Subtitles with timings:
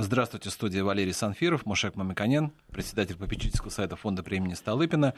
[0.00, 5.12] Здравствуйте, студия Валерий Санфиров, Мушек Мамиканен, председатель попечительского сайта фонда премии Столыпина.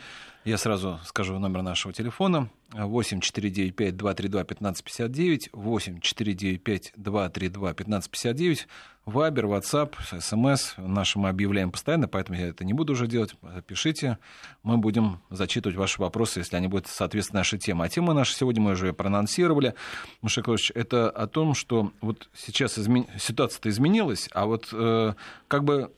[0.47, 8.69] Я сразу скажу номер нашего телефона 8 495 232 1559, 8 495 232 1559,
[9.07, 10.75] Вайбер, WhatsApp, СМС.
[10.77, 13.35] Наши мы объявляем постоянно, поэтому я это не буду уже делать.
[13.67, 14.19] Пишите,
[14.63, 17.85] мы будем зачитывать ваши вопросы, если они будут соответствовать нашей теме.
[17.85, 19.75] А тема наша сегодня мы уже проанонсировали.
[20.21, 23.07] Мушек это о том, что вот сейчас измен...
[23.19, 25.15] ситуация-то изменилась, а вот э,
[25.49, 25.91] как бы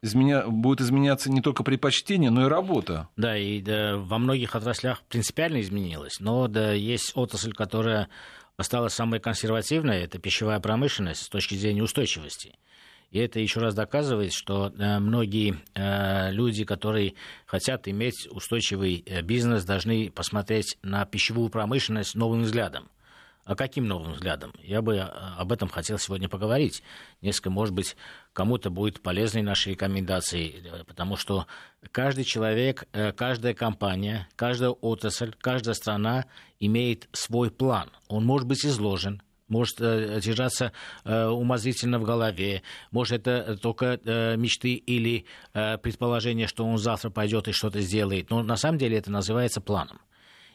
[0.00, 0.46] изменя...
[0.46, 3.08] будет изменяться не только предпочтение, но и работа.
[3.16, 8.08] Да, и да, во многих отраслях принципиально изменилось, но да, есть отрасль, которая
[8.58, 12.56] осталась самой консервативной, это пищевая промышленность с точки зрения устойчивости.
[13.10, 17.14] И это еще раз доказывает, что э, многие э, люди, которые
[17.46, 22.90] хотят иметь устойчивый э, бизнес, должны посмотреть на пищевую промышленность новым взглядом.
[23.48, 24.52] А каким новым взглядом?
[24.62, 26.82] Я бы об этом хотел сегодня поговорить.
[27.22, 27.96] Несколько, может быть,
[28.34, 31.46] кому-то будет полезной наши рекомендации, потому что
[31.90, 32.86] каждый человек,
[33.16, 36.26] каждая компания, каждая отрасль, каждая страна
[36.60, 37.88] имеет свой план.
[38.08, 40.72] Он может быть изложен, может э, держаться
[41.04, 47.08] э, умозрительно в голове, может это только э, мечты или э, предположение, что он завтра
[47.08, 48.28] пойдет и что-то сделает.
[48.28, 50.00] Но на самом деле это называется планом.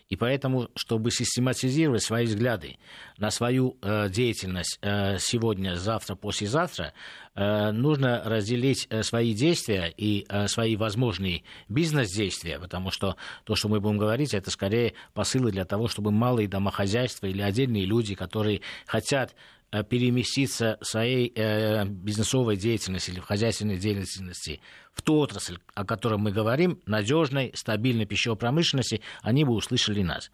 [0.09, 2.77] И поэтому, чтобы систематизировать свои взгляды
[3.17, 6.93] на свою э, деятельность э, сегодня, завтра, послезавтра,
[7.35, 13.69] э, нужно разделить э, свои действия и э, свои возможные бизнес-действия, потому что то, что
[13.69, 18.61] мы будем говорить, это скорее посылы для того, чтобы малые домохозяйства или отдельные люди, которые
[18.85, 19.33] хотят
[19.81, 24.61] переместиться в своей э, бизнесовой деятельности или в хозяйственной деятельности
[24.93, 30.29] в ту отрасль, о которой мы говорим, надежной, стабильной пищевой промышленности, они бы услышали нас.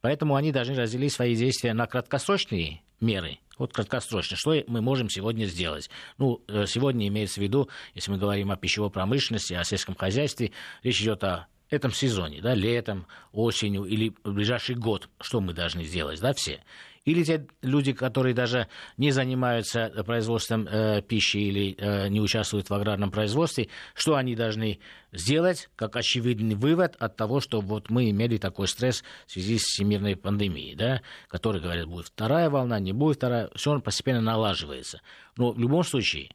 [0.00, 3.38] Поэтому они должны разделить свои действия на краткосрочные меры.
[3.58, 5.90] Вот краткосрочно, что мы можем сегодня сделать?
[6.16, 10.52] Ну, э, сегодня имеется в виду, если мы говорим о пищевой промышленности, о сельском хозяйстве,
[10.82, 15.84] речь идет о этом сезоне, да, летом, осенью или в ближайший год, что мы должны
[15.84, 16.60] сделать, да, все.
[17.04, 22.74] Или те люди, которые даже не занимаются производством э, пищи или э, не участвуют в
[22.74, 24.78] аграрном производстве, что они должны
[25.12, 29.62] сделать, как очевидный вывод от того, что вот мы имели такой стресс в связи с
[29.62, 35.00] всемирной пандемией, да, который, говорят, будет вторая волна, не будет вторая, все он постепенно налаживается.
[35.36, 36.30] Но в любом случае,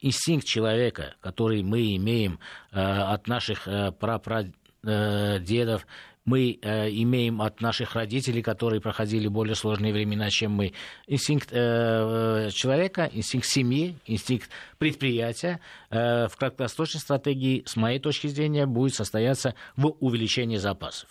[0.00, 2.38] инстинкт человека, который мы имеем
[2.72, 5.38] э, от наших э, прапрадедов, э,
[6.24, 10.72] мы э, имеем от наших родителей, которые проходили более сложные времена, чем мы.
[11.06, 15.60] Инстинкт э, человека, инстинкт семьи, инстинкт предприятия
[15.90, 21.08] э, в краткосрочной стратегии, с моей точки зрения, будет состояться в увеличении запасов.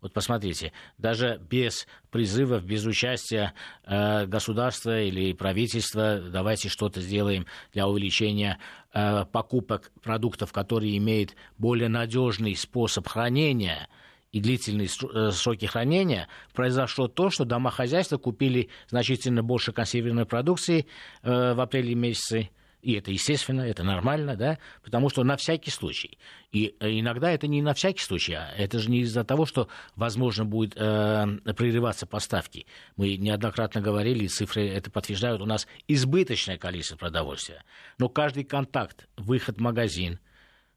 [0.00, 3.52] Вот посмотрите, даже без призывов, без участия
[3.84, 8.58] э, государства или правительства, давайте что-то сделаем для увеличения
[8.94, 13.88] э, покупок продуктов, которые имеют более надежный способ хранения
[14.30, 20.86] и длительные э, сроки хранения, произошло то, что домохозяйства купили значительно больше консервированной продукции
[21.22, 22.50] э, в апреле месяце,
[22.80, 26.18] и это естественно, это нормально, да, потому что на всякий случай.
[26.52, 29.68] И э, иногда это не на всякий случай, а это же не из-за того, что,
[29.96, 32.66] возможно, будет э, прерываться поставки.
[32.96, 37.64] Мы неоднократно говорили, цифры это подтверждают, у нас избыточное количество продовольствия.
[37.98, 40.20] Но каждый контакт, выход в магазин,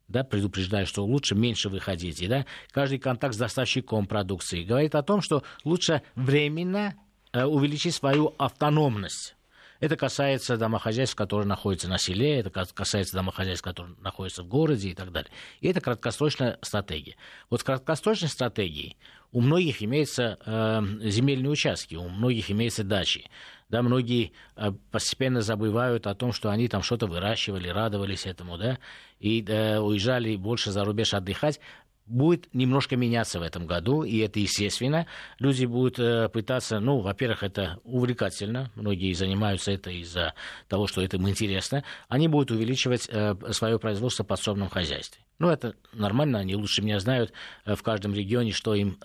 [0.08, 5.22] да, предупреждаю, что лучше меньше выходите, да, каждый контакт с доставщиком продукции говорит о том,
[5.22, 6.96] что лучше временно
[7.32, 9.36] э, увеличить свою автономность.
[9.82, 14.94] Это касается домохозяйств, которые находятся на селе, это касается домохозяйств, которые находятся в городе и
[14.94, 15.32] так далее.
[15.60, 17.16] И это краткосрочная стратегия.
[17.50, 18.96] Вот в краткосрочной стратегии
[19.32, 23.30] у многих имеются э, земельные участки, у многих имеются дачи.
[23.70, 28.78] Да, многие э, постепенно забывают о том, что они там что-то выращивали, радовались этому, да,
[29.20, 31.60] и э, уезжали больше за рубеж отдыхать
[32.06, 35.08] будет немножко меняться в этом году, и это естественно.
[35.40, 40.34] Люди будут э, пытаться, ну, во-первых, это увлекательно, многие занимаются это из-за
[40.68, 45.24] того, что это им интересно, они будут увеличивать э, свое производство в подсобном хозяйстве.
[45.40, 47.32] Ну, это нормально, они лучше меня знают
[47.66, 48.98] э, в каждом регионе, что им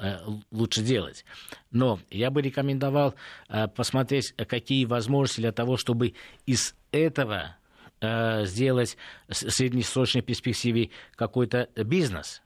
[0.50, 1.24] лучше делать.
[1.70, 3.14] Но я бы рекомендовал
[3.74, 6.14] посмотреть, какие возможности для того, чтобы
[6.46, 7.56] из этого
[8.00, 8.96] сделать
[9.28, 12.42] в среднесрочной перспективе какой-то бизнес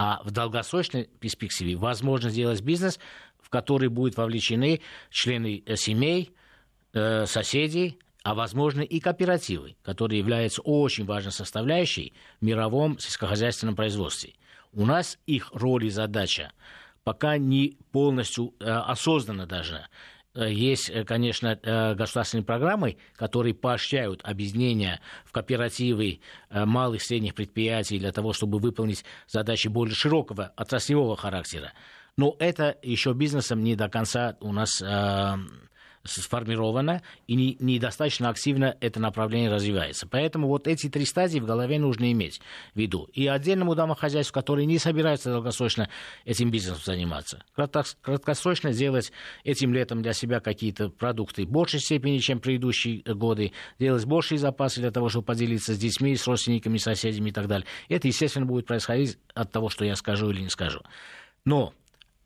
[0.00, 3.00] а в долгосрочной перспективе возможно сделать бизнес,
[3.42, 4.80] в который будут вовлечены
[5.10, 6.30] члены э, семей,
[6.92, 14.34] э, соседей, а возможно и кооперативы, которые являются очень важной составляющей в мировом сельскохозяйственном производстве.
[14.72, 16.52] У нас их роль и задача
[17.02, 19.88] пока не полностью э, осознанно даже
[20.34, 26.20] есть, э, конечно, э, государственные программы, которые поощряют объединение в кооперативы
[26.50, 31.72] малых и средних предприятий для того, чтобы выполнить задачи более широкого отраслевого характера.
[32.16, 34.82] Но это еще бизнесом не до конца у нас
[36.08, 40.06] сформировано, и не, недостаточно активно это направление развивается.
[40.06, 42.40] Поэтому вот эти три стадии в голове нужно иметь
[42.74, 43.08] в виду.
[43.12, 45.88] И отдельному домохозяйству, который не собирается долгосрочно
[46.24, 47.42] этим бизнесом заниматься.
[47.54, 49.12] Краткосрочно сделать
[49.44, 54.80] этим летом для себя какие-то продукты в большей степени, чем предыдущие годы, делать большие запасы
[54.80, 57.66] для того, чтобы поделиться с детьми, с родственниками, соседями и так далее.
[57.88, 60.80] Это, естественно, будет происходить от того, что я скажу или не скажу.
[61.44, 61.72] Но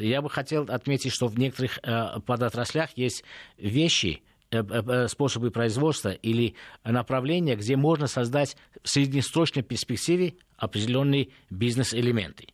[0.06, 3.24] я бы хотел отметить, что в некоторых э, подотраслях есть
[3.58, 6.54] вещи, э, э, способы производства или
[6.84, 12.48] направления, где можно создать в среднесрочной перспективе определенные бизнес-элементы.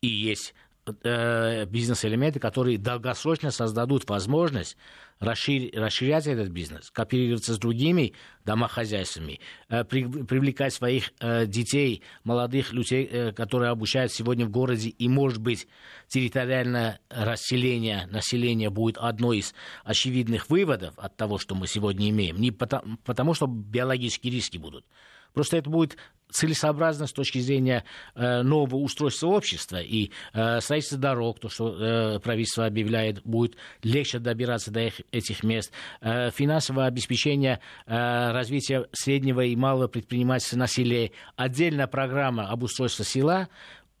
[0.00, 0.54] И есть
[0.86, 4.76] бизнес-элементы, которые долгосрочно создадут возможность
[5.20, 12.72] расшир, расширять этот бизнес, кооперироваться с другими домохозяйствами, э, при, привлекать своих э, детей, молодых
[12.72, 15.68] людей, э, которые обучают сегодня в городе, и, может быть,
[16.08, 19.54] территориальное расселение населения будет одной из
[19.84, 22.40] очевидных выводов от того, что мы сегодня имеем.
[22.40, 24.86] Не потому, потому что биологические риски будут.
[25.34, 25.96] Просто это будет
[26.30, 27.84] целесообразно с точки зрения
[28.14, 29.80] э, нового устройства общества.
[29.80, 35.42] И э, строительства дорог, то, что э, правительство объявляет, будет легче добираться до их, этих
[35.42, 43.04] мест, э, финансовое обеспечение э, развития среднего и малого предпринимательства на селе, отдельная программа обустройства
[43.04, 43.48] села,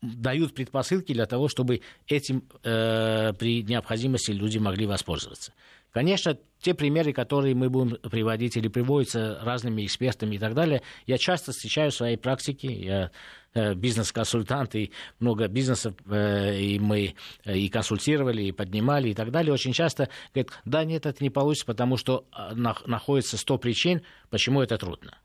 [0.02, 5.52] дают предпосылки для того, чтобы этим э, при необходимости люди могли воспользоваться.
[5.92, 11.18] Конечно, те примеры, которые мы будем приводить или приводятся разными экспертами и так далее, я
[11.18, 12.68] часто встречаю в своей практике.
[12.72, 13.10] Я
[13.54, 17.14] э, бизнес-консультант, и много бизнесов э, и мы
[17.44, 19.52] э, и консультировали, и поднимали, и так далее.
[19.52, 22.26] Очень часто говорят, да, нет, это не получится, потому что
[22.86, 25.18] находится 100 причин, почему это трудно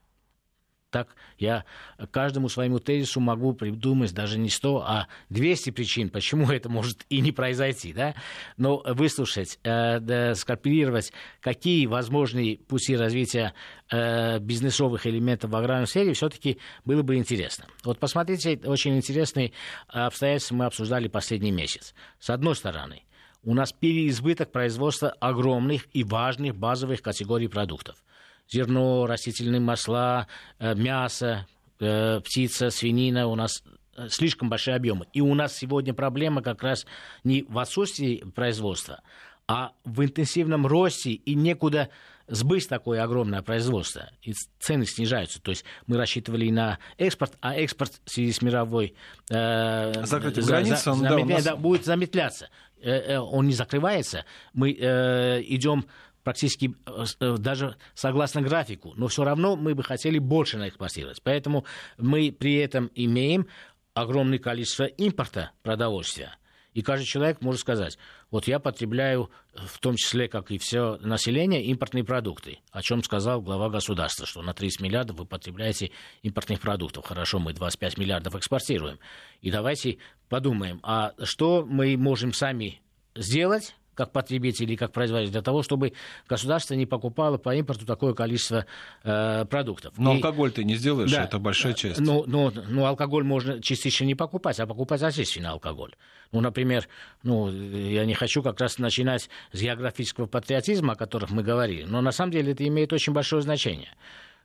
[0.96, 1.66] так я
[2.12, 7.20] каждому своему тезису могу придумать даже не 100, а 200 причин, почему это может и
[7.20, 7.92] не произойти.
[7.92, 8.16] Да?
[8.56, 11.12] Но выслушать, э, да, скорпулировать,
[11.42, 13.54] какие возможные пути развития
[13.92, 17.66] э, бизнесовых элементов в аграрной сфере, все-таки было бы интересно.
[17.84, 19.52] Вот посмотрите, очень интересные
[19.90, 21.94] обстоятельства мы обсуждали последний месяц.
[22.20, 23.04] С одной стороны,
[23.44, 27.98] у нас переизбыток производства огромных и важных базовых категорий продуктов–
[28.50, 30.28] зерно, растительные масла,
[30.60, 31.48] э, мясо,
[31.80, 33.64] э, птица, свинина у нас
[33.96, 35.08] э, слишком большие объемы.
[35.14, 36.86] И у нас сегодня проблема как раз
[37.24, 39.02] не в отсутствии производства,
[39.48, 41.90] а в интенсивном росте и некуда
[42.28, 45.42] сбыть такое огромное производство, и цены снижаются.
[45.42, 48.96] То есть мы рассчитывали на экспорт, а экспорт в связи с мировой...
[49.30, 51.44] Э, Закрытие за, границ, за, да, нас...
[51.44, 52.50] да, будет замедляться.
[52.82, 54.26] Э, он не закрывается.
[54.54, 55.86] Мы э, идем
[56.26, 61.22] практически э, э, даже согласно графику, но все равно мы бы хотели больше наэкспортировать.
[61.24, 61.66] Поэтому
[61.98, 63.48] мы при этом имеем
[63.94, 66.36] огромное количество импорта продовольствия.
[66.74, 67.98] И каждый человек может сказать,
[68.32, 72.60] вот я потребляю, в том числе, как и все население, импортные продукты.
[72.72, 75.92] О чем сказал глава государства, что на 30 миллиардов вы потребляете
[76.24, 77.06] импортных продуктов.
[77.06, 79.00] Хорошо, мы 25 миллиардов экспортируем.
[79.42, 82.82] И давайте подумаем, а что мы можем сами
[83.16, 85.94] сделать, как потребители, как производитель, для того, чтобы
[86.28, 88.66] государство не покупало по импорту такое количество
[89.04, 89.94] э, продуктов.
[89.98, 90.16] Но и...
[90.18, 92.00] алкоголь ты не сделаешь, да, это большая э, часть.
[92.00, 95.94] Ну, ну, ну, алкоголь можно частично не покупать, а покупать отечественный алкоголь.
[96.32, 96.88] Ну, например,
[97.24, 102.02] ну, я не хочу как раз начинать с географического патриотизма, о которых мы говорили, но
[102.02, 103.90] на самом деле это имеет очень большое значение.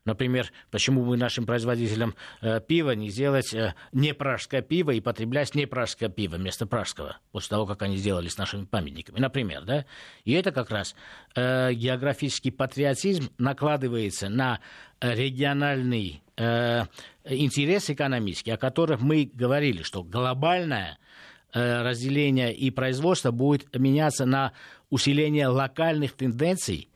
[0.07, 4.15] Например, почему бы нашим производителям э, пива не сделать э, не
[4.63, 8.65] пиво и потреблять не пражское пиво вместо пражского, после того, как они сделали с нашими
[8.65, 9.85] памятниками, например, да?
[10.25, 10.95] И это как раз
[11.35, 14.61] э, географический патриотизм накладывается на
[15.03, 16.85] региональный э,
[17.25, 20.99] интерес экономический, о которых мы говорили, что глобальное
[21.53, 24.53] э, разделение и производство будет меняться на
[24.89, 26.89] усиление локальных тенденций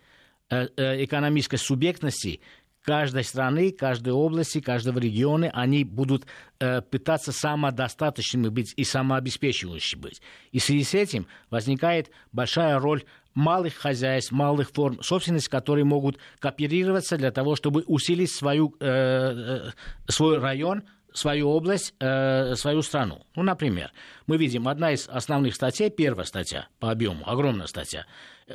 [0.50, 2.40] э, э, экономической субъектности,
[2.84, 6.26] каждой страны, каждой области, каждого региона, они будут
[6.60, 10.22] э, пытаться самодостаточными быть и самообеспечивающими быть.
[10.52, 16.18] И в связи с этим возникает большая роль малых хозяйств, малых форм собственности, которые могут
[16.38, 19.70] кооперироваться для того, чтобы усилить свою, э, э
[20.06, 20.82] свой район,
[21.14, 23.24] свою область, э, свою страну.
[23.36, 23.92] Ну, например,
[24.26, 28.04] мы видим, одна из основных статей, первая статья по объему, огромная статья,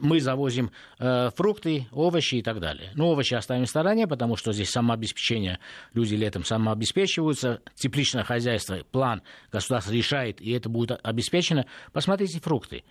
[0.02, 2.92] мы завозим э, фрукты, овощи и так далее.
[2.96, 5.60] Но овощи оставим в стороне, потому что здесь самообеспечение,
[5.94, 11.66] люди летом самообеспечиваются, тепличное хозяйство, план государство решает, и это будет обеспечено.
[11.94, 12.84] Посмотрите фрукты.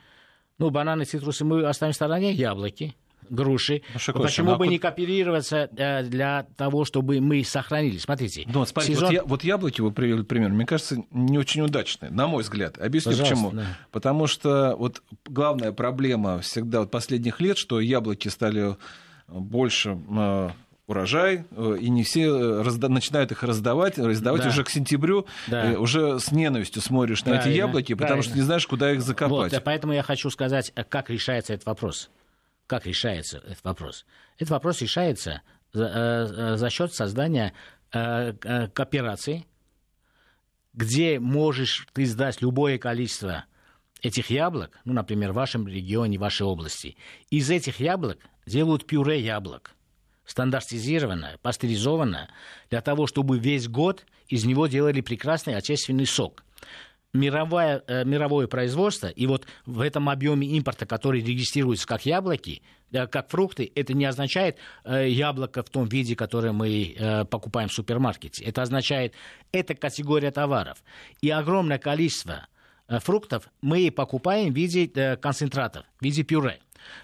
[0.56, 2.96] Ну, бананы, цитрусы мы оставим в стороне, яблоки,
[3.30, 3.82] груши.
[4.06, 7.98] Ну, Почему бы не кооперироваться э, для того, чтобы мы сохранили?
[7.98, 8.44] Смотрите.
[8.46, 9.08] Ну, вот, смотрите, сезон...
[9.08, 12.78] вот, я, вот яблоки вы привели пример, мне кажется, не очень удачные, на мой взгляд.
[12.78, 13.50] Объясню Пожалуйста, почему.
[13.52, 13.66] Да.
[13.90, 18.76] Потому что вот главная проблема всегда вот последних лет, что яблоки стали
[19.28, 20.50] больше э,
[20.88, 22.88] урожай, э, и не все разда...
[22.88, 24.48] начинают их раздавать, раздавать да.
[24.48, 25.74] уже к сентябрю, да.
[25.78, 28.22] уже с ненавистью смотришь на правильно, эти яблоки, потому правильно.
[28.22, 29.52] что не знаешь, куда их закопать.
[29.52, 32.10] Вот, поэтому я хочу сказать, как решается этот вопрос.
[32.68, 34.04] Как решается этот вопрос?
[34.36, 35.40] Этот вопрос решается
[35.72, 37.54] за, э, за счет создания
[37.92, 39.46] э, э, кооперации,
[40.74, 43.46] где можешь ты сдать любое количество
[44.02, 46.98] этих яблок, ну, например, в вашем регионе, в вашей области.
[47.30, 49.74] Из этих яблок делают пюре яблок,
[50.26, 52.28] стандартизированное, пастеризованное,
[52.68, 56.44] для того, чтобы весь год из него делали прекрасный отечественный сок
[57.14, 62.62] мировое, э, мировое производство, и вот в этом объеме импорта, который регистрируется как яблоки,
[62.92, 67.72] э, как фрукты, это не означает э, яблоко в том виде, которое мы покупаем в
[67.72, 68.44] супермаркете.
[68.44, 69.14] Это означает,
[69.52, 70.82] это категория товаров.
[71.20, 72.46] И огромное количество
[72.88, 76.60] фруктов мы покупаем в виде концентратов, в виде пюре.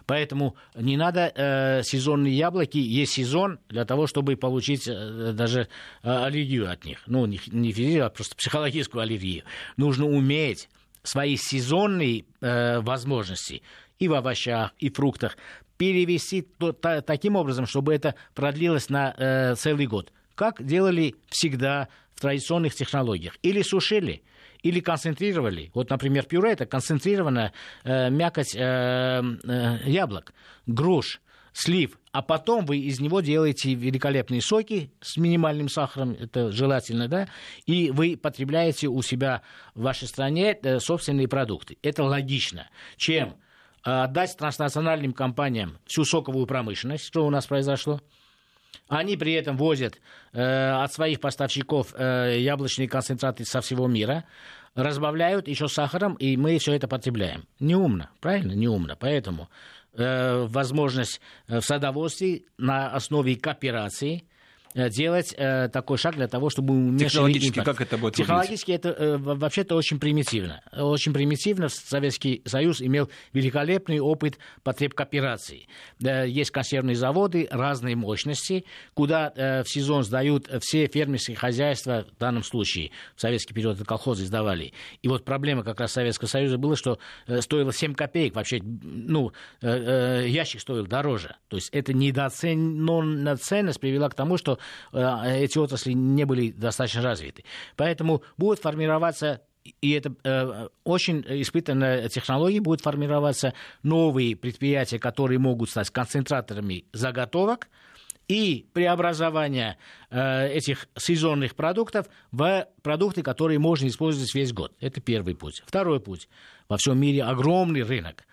[0.07, 5.69] Поэтому не надо э, сезонные яблоки, есть сезон для того, чтобы получить э, даже
[6.03, 7.03] э, аллергию от них.
[7.07, 9.45] Ну, не, не физическую, а просто психологическую аллергию.
[9.77, 10.69] Нужно уметь
[11.03, 13.63] свои сезонные э, возможности
[13.99, 15.37] и в овощах, и фруктах
[15.77, 20.13] перевести то, та, таким образом, чтобы это продлилось на э, целый год.
[20.35, 23.37] Как делали всегда в традиционных технологиях.
[23.43, 24.23] Или сушили,
[24.65, 25.71] или концентрировали.
[25.75, 27.53] Вот, например, пюре это концентрированная
[27.85, 30.33] э, мякоть э, э, яблок,
[30.67, 31.21] груш,
[31.53, 37.29] слив, а потом вы из него делаете великолепные соки с минимальным сахаром, это желательно, да,
[37.67, 39.43] и вы потребляете у себя
[39.75, 41.77] в вашей стране э, собственные продукты.
[41.83, 42.69] Это логично.
[42.97, 43.37] Чем
[43.85, 48.01] э, отдать транснациональным компаниям всю соковую промышленность, что у нас произошло,
[48.95, 50.01] они при этом возят
[50.33, 54.25] э, от своих поставщиков э, яблочные концентраты со всего мира,
[54.75, 57.45] разбавляют еще сахаром, и мы все это потребляем.
[57.61, 58.53] Неумно, правильно?
[58.53, 58.97] Неумно.
[58.99, 59.49] Поэтому
[59.93, 64.25] э, возможность э, в садоводстве на основе кооперации–
[64.75, 67.67] делать э, такой шаг для того, чтобы уменьшить Технологически импорт.
[67.67, 68.93] как это будет Технологически выглядеть?
[68.93, 70.63] это э, вообще-то очень примитивно.
[70.73, 71.69] Очень примитивно.
[71.69, 75.69] Советский Союз имел великолепный опыт потреб кооперации.
[76.03, 78.65] Э, есть консервные заводы разной мощности,
[78.95, 83.85] куда э, в сезон сдают все фермерские хозяйства, в данном случае в советский период это
[83.85, 84.73] колхозы сдавали.
[85.03, 89.33] И вот проблема как раз Советского Союза была, что э, стоило 7 копеек вообще, ну,
[89.63, 91.37] э, э, ящик стоил дороже.
[91.49, 97.03] То есть это недооцененная ценность привела к тому, что Э, эти отрасли не были достаточно
[97.03, 97.45] развиты.
[97.77, 99.41] Поэтому будет формироваться
[99.81, 107.69] и это э, очень испытанная технология, будет формироваться новые предприятия, которые могут стать концентраторами заготовок
[108.29, 109.79] и преобразование
[110.11, 114.75] э, этих сезонных продуктов в продукты, которые можно использовать весь год.
[114.81, 115.63] Это первый путь.
[115.67, 116.29] Второй путь.
[116.69, 118.25] Во всем мире огромный рынок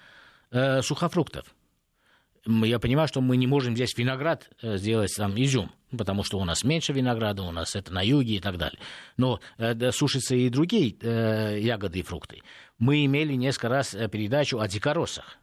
[0.52, 1.46] э, сухофруктов
[2.46, 6.46] я понимаю, что мы не можем здесь виноград э, сделать там изюм, потому что у
[6.46, 8.80] нас меньше винограда, у нас это на юге и так далее.
[9.18, 12.42] Но э, сушатся и другие э, ягоды и фрукты.
[12.80, 15.38] Мы имели несколько раз э, передачу о дикоросах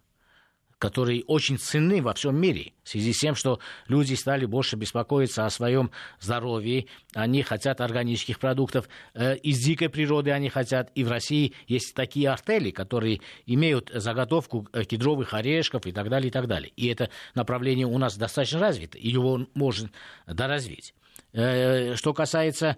[0.79, 3.59] которые очень ценны во всем мире, в связи с тем, что
[3.89, 10.31] люди стали больше беспокоиться о своем здоровье, они хотят органических продуктов, э, из дикой природы
[10.31, 15.93] они хотят, и в России есть такие артели, которые имеют заготовку э, кедровых орешков и
[15.93, 16.73] так далее, и так далее.
[16.77, 19.91] И это направление у нас достаточно развито, и его можно
[20.27, 20.95] доразвить.
[21.33, 22.77] Э, что касается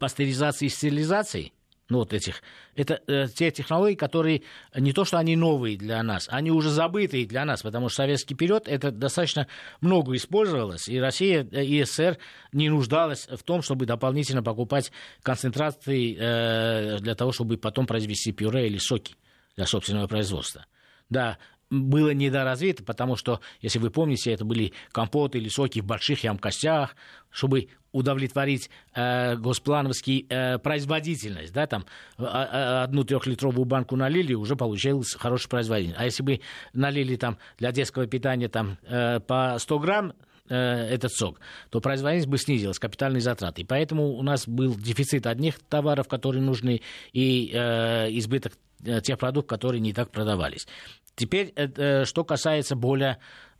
[0.00, 1.52] пастеризации и стерилизации,
[1.90, 2.42] ну, вот этих,
[2.76, 4.42] это э, те технологии, которые
[4.74, 8.34] не то, что они новые для нас, они уже забытые для нас, потому что советский
[8.34, 9.48] период это достаточно
[9.80, 12.18] много использовалось, и Россия э, и СССР
[12.52, 14.92] не нуждалась в том, чтобы дополнительно покупать
[15.22, 19.16] концентрации э, для того, чтобы потом произвести пюре или соки
[19.56, 20.64] для собственного производства.
[21.10, 21.38] Да,
[21.70, 26.96] было недоразвито, потому что, если вы помните, это были компоты или соки в больших ямкостях,
[27.30, 31.86] чтобы удовлетворить э, госплановский э, производительность, да, там
[32.18, 36.00] э, э, одну трехлитровую банку налили, уже получилось хорошая производительность.
[36.00, 36.40] А если бы
[36.72, 40.12] налили там для детского питания там э, по 100 грамм
[40.54, 41.40] этот сок,
[41.70, 43.62] то производительность бы снизилась, капитальные затраты.
[43.62, 48.54] И поэтому у нас был дефицит одних товаров, которые нужны, и э, избыток
[48.84, 50.66] э, тех продуктов, которые не так продавались.
[51.14, 53.18] Теперь, э, что касается более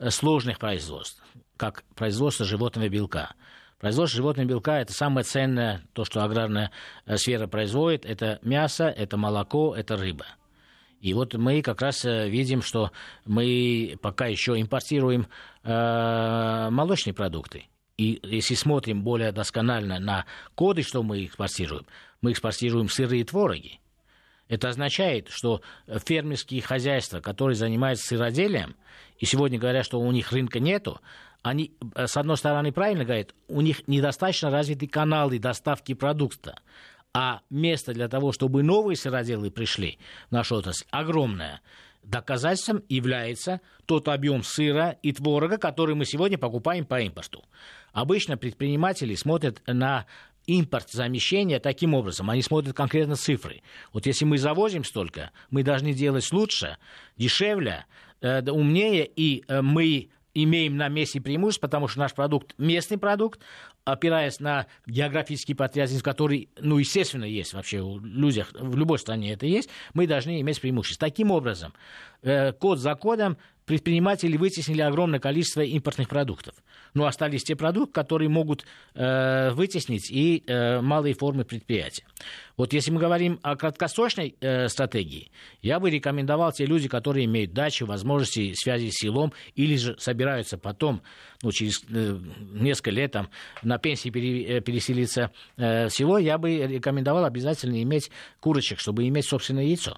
[0.09, 1.23] сложных производств,
[1.57, 3.33] как производство животного белка–
[3.81, 6.69] Производство животного белка– это самое ценное, то, что аграрная
[7.07, 8.05] э, сфера производит.
[8.05, 10.27] Это мясо, это молоко, это рыба.
[11.01, 12.91] И вот мы как раз э, видим, что
[13.25, 15.27] мы пока еще импортируем
[15.63, 17.65] э, молочные продукты.
[17.97, 21.85] И если смотрим более досконально на коды, что мы экспортируем,
[22.21, 23.79] мы экспортируем сыры и твороги.
[24.47, 28.75] Это означает, что фермерские хозяйства, которые занимаются сыроделием,
[29.17, 31.01] и сегодня говорят, что у них рынка нету,
[31.41, 36.59] они, э, с одной стороны, правильно говорят, у них недостаточно развиты каналы доставки продукта.
[37.13, 39.99] А место для того, чтобы новые сыроделы пришли
[40.29, 41.61] в нашу отрасль, огромное.
[42.03, 47.43] Доказательством является тот объем сыра и творога, который мы сегодня покупаем по импорту.
[47.91, 50.07] Обычно предприниматели смотрят на
[50.47, 52.29] импорт замещения таким образом.
[52.29, 53.61] Они смотрят конкретно цифры.
[53.93, 56.77] Вот если мы завозим столько, мы должны делать лучше,
[57.17, 57.85] дешевле,
[58.21, 63.41] э, умнее, и э, мы имеем на месте преимущество, потому что наш продукт местный продукт,
[63.85, 69.45] опираясь на географический патриотизм, который, ну, естественно, есть вообще у людях, в любой стране это
[69.45, 71.07] есть, мы должны иметь преимущество.
[71.07, 71.73] Таким образом,
[72.21, 76.55] э, код за кодом предприниматели вытеснили огромное количество импортных продуктов.
[76.93, 82.03] Но остались те продукты, которые могут э, вытеснить и э, малые формы предприятия.
[82.57, 87.53] Вот если мы говорим о краткосрочной э, стратегии, я бы рекомендовал те люди, которые имеют
[87.53, 91.01] дачи, возможности связи с селом, или же собираются потом,
[91.41, 92.19] ну, через э,
[92.51, 93.29] несколько лет там,
[93.71, 98.11] на пенсии э, переселиться э, в село, я бы рекомендовал обязательно иметь
[98.41, 99.97] курочек, чтобы иметь собственное яйцо.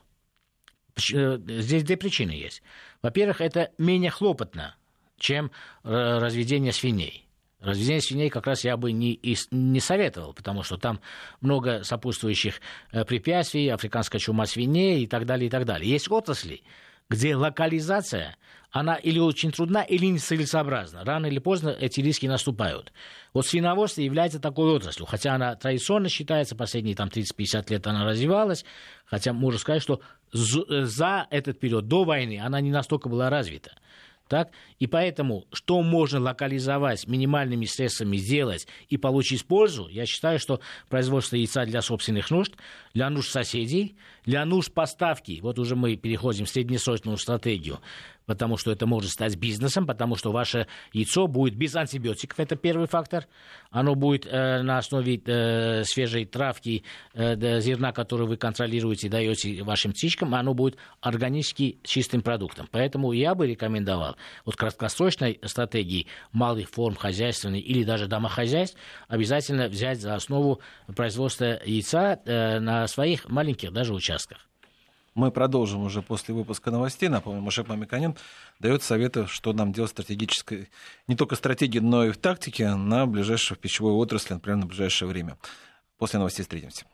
[1.14, 2.62] Э, здесь две причины есть.
[3.02, 4.76] Во-первых, это менее хлопотно,
[5.18, 5.52] чем
[5.84, 7.28] разведение свиней.
[7.60, 9.20] Разведение свиней как раз я бы не,
[9.52, 11.00] не советовал, потому что там
[11.42, 12.62] много сопутствующих
[12.92, 15.90] препятствий, африканская чума свиней и так далее, и так далее.
[15.90, 16.62] Есть отрасли,
[17.10, 18.36] где локализация,
[18.72, 21.04] она или очень трудна, или нецелесообразна.
[21.06, 22.92] Рано или поздно эти риски наступают.
[23.34, 28.66] Вот свиноводство является такой отраслью, хотя она традиционно считается, последние там 30-50 лет она развивалась,
[29.06, 33.74] хотя можно сказать, что за этот период, до войны, она не настолько была развита.
[34.28, 34.52] Так?
[34.80, 41.36] И поэтому, что можно локализовать, минимальными средствами сделать и получить пользу, я считаю, что производство
[41.36, 42.54] яйца для собственных нужд,
[42.94, 43.96] для нужд соседей,
[44.26, 47.80] для нужд поставки, вот уже мы переходим в среднесрочную стратегию,
[48.26, 52.88] потому что это может стать бизнесом, потому что ваше яйцо будет без антибиотиков, это первый
[52.88, 53.28] фактор.
[53.72, 56.84] Оно будет э, на основе э, свежей травки,
[57.14, 62.68] э, зерна, которое вы контролируете, даете вашим птичкам, оно будет органически чистым продуктом.
[62.72, 70.00] Поэтому я бы рекомендовал вот краткосрочной стратегии малых форм хозяйственной или даже домохозяйств обязательно взять
[70.00, 70.62] за основу
[70.96, 74.38] производства яйца э, на своих маленьких даже участках.
[75.16, 77.08] Мы продолжим уже после выпуска новостей.
[77.10, 78.16] Напомню, Мушек Мамиканин
[78.60, 80.70] дает советы, что нам делать стратегической,
[81.08, 85.38] не только стратегии, но и в тактике на ближайшую пищевую отрасль, например, на ближайшее время.
[85.98, 86.86] После новостей встретимся.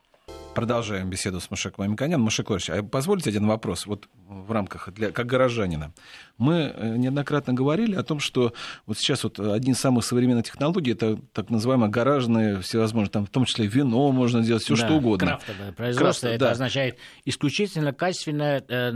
[0.56, 2.20] Продолжаем беседу с Машеком Амиканян.
[2.20, 5.94] Машек а позвольте один вопрос, вот в рамках, для, как горожанина.
[6.38, 8.54] Мы э, неоднократно говорили о том, что
[8.86, 13.30] вот сейчас вот один из самых современных технологий, это так называемые гаражные всевозможные, там в
[13.30, 15.28] том числе вино можно делать, все да, что угодно.
[15.28, 16.52] Крафтовое производство, Крафт, это да.
[16.52, 18.92] означает исключительно качественное э,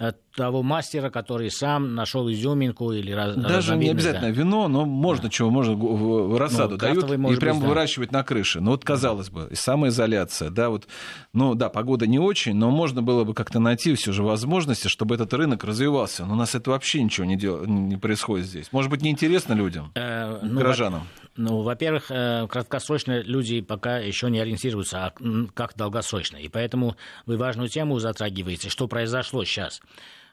[0.00, 4.34] на того мастера, который сам нашел изюминку или раз, Даже не обязательно да.
[4.34, 5.28] вино, но можно да.
[5.28, 8.18] чего, можно в рассаду ну, дают и прям быть, выращивать да.
[8.18, 8.60] на крыше.
[8.60, 10.88] Ну вот казалось бы, самоизоляция, да, вот,
[11.34, 15.16] ну да, погода не очень, но можно было бы как-то найти все же возможности, чтобы
[15.16, 16.24] этот рынок развивался.
[16.24, 17.66] Но у нас это вообще ничего не, дел...
[17.66, 18.72] не происходит здесь.
[18.72, 21.02] Может быть, неинтересно людям, э, ну, гражданам?
[21.36, 25.14] Ну, во-первых, э, краткосрочно люди пока еще не ориентируются, а
[25.54, 26.36] как долгосрочно.
[26.36, 29.80] И поэтому вы важную тему затрагиваете, что произошло сейчас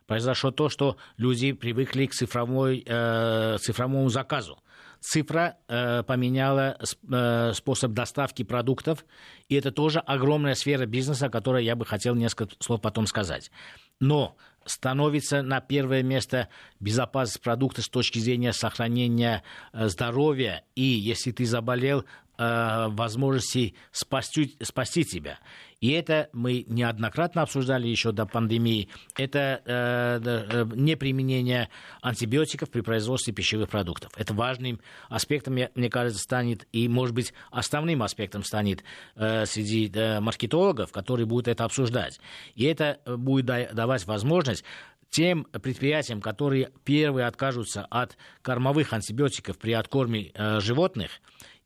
[0.07, 4.57] произошло то, что люди привыкли к цифровой, э, цифровому заказу.
[4.99, 9.05] Цифра э, поменяла э, способ доставки продуктов,
[9.47, 13.51] и это тоже огромная сфера бизнеса, о которой я бы хотел несколько слов потом сказать.
[13.99, 14.35] Но
[14.67, 16.49] становится на первое место
[16.79, 20.63] безопасность продукта с точки зрения сохранения э, здоровья.
[20.75, 22.05] И, если ты заболел,
[22.37, 25.39] э, возможности спасти, спасти тебя.
[25.79, 28.89] И это мы неоднократно обсуждали еще до пандемии.
[29.15, 31.69] Это э, э, неприменение
[32.01, 34.11] антибиотиков при производстве пищевых продуктов.
[34.17, 38.83] Это важным аспектом, мне кажется, станет, и, может быть, основным аспектом станет
[39.15, 42.19] э, среди э, маркетологов, которые будут это обсуждать.
[42.55, 44.63] И это будет давать возможность
[45.09, 51.11] тем предприятиям, которые первые откажутся от кормовых антибиотиков при откорме э, животных,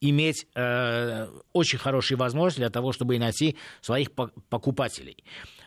[0.02, 5.24] иметь э, очень хорошие возможности для того, чтобы найти своих покупателей.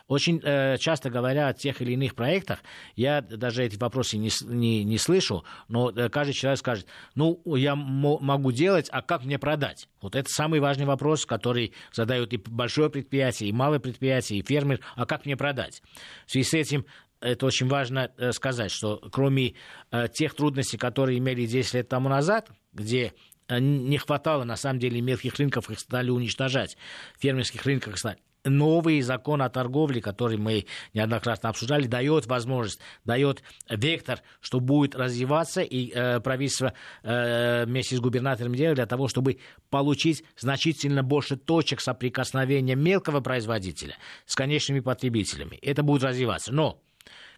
[0.07, 2.59] Очень э, часто говоря о тех или иных проектах,
[2.95, 7.75] я даже эти вопросы не, не, не слышу, но э, каждый человек скажет, ну, я
[7.75, 9.87] могу делать, а как мне продать?
[10.01, 14.79] Вот это самый важный вопрос, который задают и большое предприятие, и малое предприятие, и фермер,
[14.95, 15.81] а как мне продать?
[16.27, 16.85] В связи с этим
[17.21, 19.55] это очень важно э, сказать, что кроме
[19.91, 23.13] э, тех трудностей, которые имели 10 лет тому назад, где
[23.49, 26.77] не хватало, на самом деле, мелких рынков, их стали уничтожать,
[27.19, 34.21] фермерских рынков стали новый закон о торговле, который мы неоднократно обсуждали, дает возможность, дает вектор,
[34.39, 40.23] что будет развиваться, и э, правительство э, вместе с губернатором делает для того, чтобы получить
[40.37, 45.57] значительно больше точек соприкосновения мелкого производителя с конечными потребителями.
[45.57, 46.53] Это будет развиваться.
[46.53, 46.81] Но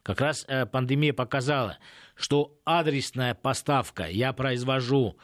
[0.03, 1.77] как раз э, пандемия показала,
[2.15, 5.17] что адресная поставка я произвожу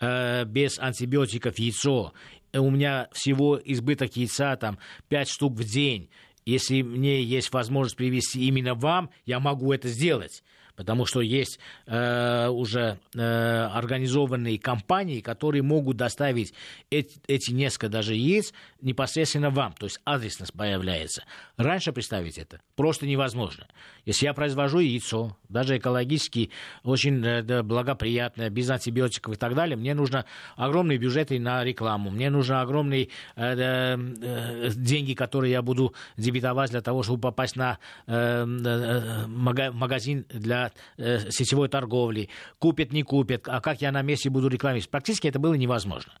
[0.00, 2.12] э, без антибиотиков яйцо,
[2.52, 6.10] у меня всего избыток яйца там 5 штук в день,
[6.44, 10.42] если мне есть возможность привести именно вам, я могу это сделать
[10.80, 16.54] потому что есть э, уже э, организованные компании, которые могут доставить
[16.90, 21.24] эти, эти несколько даже яиц непосредственно вам, то есть адресность появляется.
[21.58, 23.66] Раньше представить это просто невозможно.
[24.06, 26.50] Если я произвожу яйцо, даже экологически
[26.82, 30.24] очень э, благоприятное, без антибиотиков и так далее, мне нужно
[30.56, 36.80] огромные бюджеты на рекламу, мне нужно огромные э, э, деньги, которые я буду дебитовать для
[36.80, 42.28] того, чтобы попасть на э, э, магазин для э, сетевой торговли,
[42.58, 44.90] купят, не купят, а как я на месте буду рекламировать.
[44.90, 46.12] Практически это было невозможно.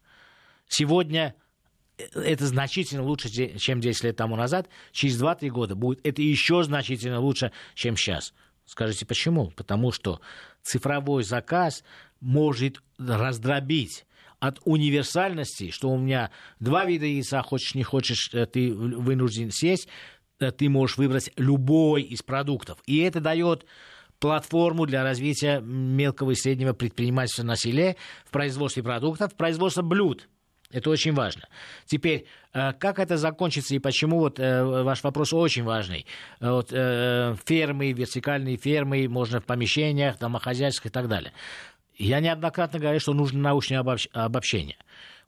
[0.68, 1.34] Сегодня
[1.98, 4.68] э, это значительно лучше, чем 10 лет тому назад.
[4.92, 8.32] Через 2-3 года будет это еще значительно лучше, чем сейчас.
[8.64, 9.50] Скажите, почему?
[9.50, 10.20] Потому что
[10.62, 11.82] цифровой заказ
[12.20, 14.06] может раздробить
[14.38, 19.86] от универсальности, что у меня два вида яйца, хочешь не хочешь, э, ты вынужден съесть,
[20.40, 22.78] э, ты можешь выбрать любой из продуктов.
[22.86, 23.66] И это дает
[24.20, 30.28] платформу для развития мелкого и среднего предпринимательства на селе в производстве продуктов, в производстве блюд.
[30.72, 31.48] Это очень важно.
[31.86, 36.06] Теперь, э, как это закончится и почему вот э, ваш вопрос очень важный.
[36.38, 41.32] Вот, э, фермы, вертикальные фермы, можно в помещениях, домохозяйствах и так далее.
[41.96, 43.80] Я неоднократно говорю, что нужно научное
[44.12, 44.76] обобщение.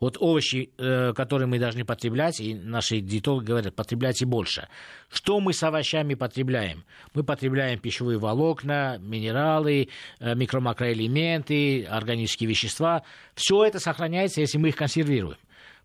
[0.03, 4.67] Вот овощи, э, которые мы должны потреблять, и наши диетологи говорят, потребляйте больше.
[5.09, 6.83] Что мы с овощами потребляем?
[7.15, 13.05] Мы потребляем пищевые волокна, минералы, э, микро-макроэлементы, органические вещества.
[13.37, 15.39] Все это сохраняется, если мы их консервируем.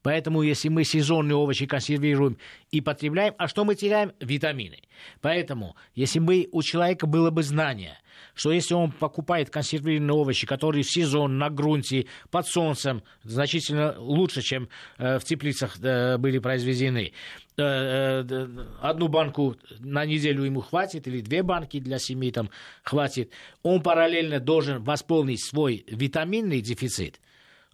[0.04, 2.38] Поэтому, если мы сезонные овощи консервируем
[2.72, 4.14] и потребляем, а что мы теряем?
[4.20, 4.80] Витамины.
[5.22, 7.98] Поэтому, если мы, у человека было бы знание–
[8.38, 14.42] что если он покупает консервированные овощи, которые в сезон, на грунте, под солнцем, значительно лучше,
[14.42, 17.14] чем э, в теплицах э, были произведены,
[17.58, 18.48] э,
[18.82, 22.50] одну банку на неделю ему хватит, или две банки для семьи там
[22.84, 23.32] хватит,
[23.64, 27.20] он параллельно должен восполнить свой витаминный дефицит,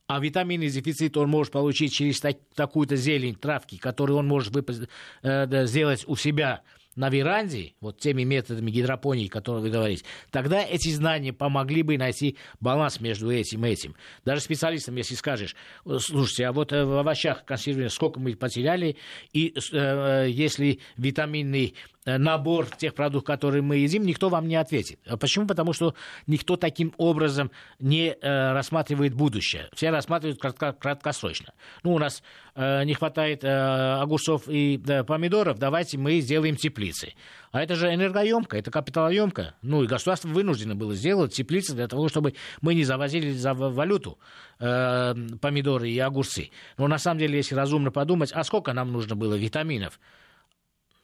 [0.07, 4.87] а витаминный дефицит он может получить через так, такую-то зелень, травки, которую он может выпас-
[5.21, 6.61] э, сделать у себя
[6.95, 12.37] на веранде, вот теми методами гидропонии, которые вы говорите, тогда эти знания помогли бы найти
[12.59, 13.95] баланс между этим и этим.
[14.25, 15.55] Даже специалистам, если скажешь,
[15.99, 18.97] слушайте, а вот э, в овощах консервированных сколько мы потеряли,
[19.31, 24.99] и э, если витаминный Э, набор тех продуктов, которые мы едим, никто вам не ответит.
[25.07, 25.47] А почему?
[25.47, 25.95] Потому что
[26.27, 29.69] никто таким образом не э, рассматривает будущее.
[29.73, 31.53] Все рассматривают кратко, краткосрочно.
[31.83, 32.23] Ну, у нас
[32.55, 37.13] э, не хватает э, огурцов и э, помидоров, давайте мы сделаем теплицы.
[37.51, 39.55] А это же энергоемко, это капиталоемко.
[39.61, 44.17] Ну, и государство вынуждено было сделать теплицы для того, чтобы мы не завозили за валюту
[44.59, 46.49] э, помидоры и огурцы.
[46.77, 49.99] Но на самом деле, если разумно подумать, а сколько нам нужно было витаминов?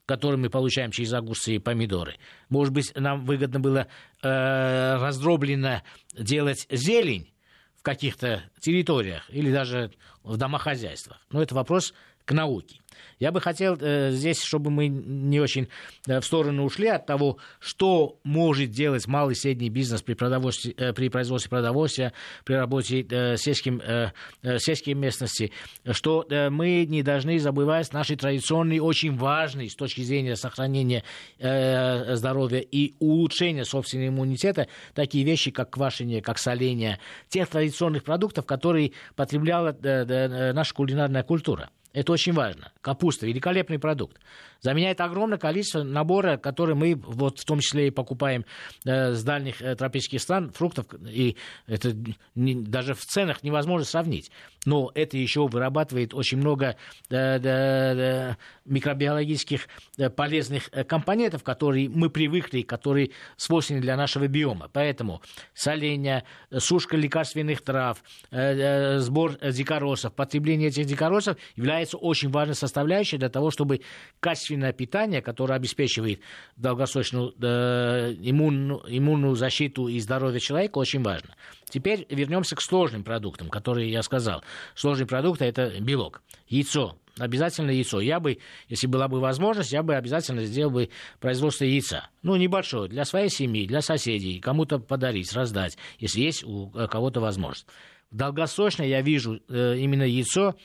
[0.09, 2.15] Который мы получаем через огурцы и помидоры.
[2.49, 3.85] Может быть, нам выгодно было
[4.23, 5.83] э, раздробленно
[6.17, 7.31] делать зелень
[7.75, 9.91] в каких-то территориях или даже
[10.23, 11.21] в домохозяйствах.
[11.29, 11.93] Но это вопрос
[12.29, 12.79] к науке.
[13.19, 15.67] Я бы хотел э, здесь, чтобы мы не очень
[16.07, 20.75] э, в сторону ушли от того, что может делать малый и средний бизнес при, продовольствии,
[20.77, 22.13] э, при производстве продовольствия,
[22.45, 24.11] при работе э, сельским, э,
[24.43, 25.51] э сельской местности,
[25.91, 31.03] что э, мы не должны забывать наши традиционные, очень важные с точки зрения сохранения
[31.39, 38.45] э, здоровья и улучшения собственного иммунитета, такие вещи, как квашение, как соление, тех традиционных продуктов,
[38.45, 41.69] которые потребляла э, э, наша кулинарная культура.
[41.91, 42.71] Это очень важно.
[42.81, 44.19] Капуста– великолепный продукт.
[44.61, 48.45] Заменяет огромное количество набора, который мы вот в том числе и покупаем
[48.85, 50.85] э, с дальних э, тропических стран, фруктов.
[51.07, 51.95] И это
[52.35, 54.31] не, даже в ценах невозможно сравнить.
[54.65, 56.75] Но это еще вырабатывает очень много
[57.09, 58.33] э,
[58.65, 59.67] микробиологических
[59.97, 64.69] э, полезных э, компонентов, которые мы привыкли, которые свойственны для нашего биома.
[64.71, 65.21] Поэтому
[65.53, 66.23] соление,
[66.57, 73.81] сушка лекарственных трав, сбор дикоросов, потребление этих дикоросов является очень важной составляющей для того, чтобы
[74.19, 76.21] качественное питание, которое обеспечивает
[76.55, 81.35] долгосрочную иммунную, иммунную защиту и здоровье человека, очень важно.
[81.69, 84.43] Теперь вернемся к сложным продуктам, которые я сказал.
[84.75, 88.01] Сложные продукты– это белок, яйцо, обязательно яйцо.
[88.01, 92.09] Я бы, если была бы возможность, я бы обязательно сделал бы производство яйца.
[92.23, 97.19] Ну, небольшое, для своей семьи, для соседей, кому-то подарить, раздать, если есть у э, кого-то
[97.21, 97.67] возможность.
[98.11, 100.55] Долгосрочно я вижу э, именно яйцо